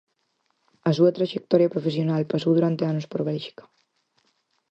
[0.89, 3.63] A súa traxectoria profesional pasou durante anos por Bélxica.